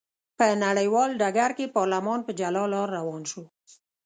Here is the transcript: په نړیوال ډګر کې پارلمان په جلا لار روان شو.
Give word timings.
په 0.37 0.45
نړیوال 0.65 1.09
ډګر 1.21 1.51
کې 1.57 1.73
پارلمان 1.75 2.19
په 2.23 2.31
جلا 2.39 2.63
لار 2.73 2.87
روان 2.97 3.21
شو. 3.31 3.43